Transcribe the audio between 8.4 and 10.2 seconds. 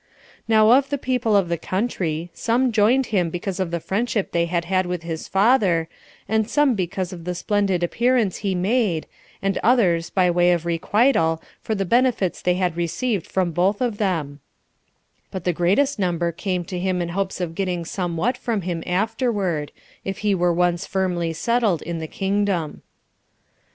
made, and others